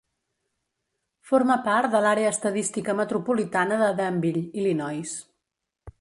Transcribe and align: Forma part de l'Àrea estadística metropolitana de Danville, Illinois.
Forma 1.31 1.57
part 1.67 1.93
de 1.95 2.01
l'Àrea 2.05 2.31
estadística 2.37 2.97
metropolitana 3.03 3.81
de 3.83 3.93
Danville, 4.03 4.45
Illinois. 4.63 5.17